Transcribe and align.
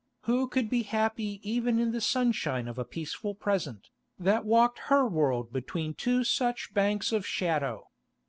Who 0.21 0.47
could 0.47 0.67
be 0.67 0.81
happy 0.81 1.39
even 1.47 1.77
in 1.77 1.91
the 1.91 2.01
sunshine 2.01 2.67
of 2.67 2.79
a 2.79 2.83
peaceful 2.83 3.35
present, 3.35 3.89
that 4.17 4.45
walked 4.45 4.79
her 4.89 5.07
world 5.07 5.53
between 5.53 5.93
two 5.93 6.23
such 6.23 6.73
banks 6.73 7.11
of 7.11 7.23
shadow? 7.23 7.85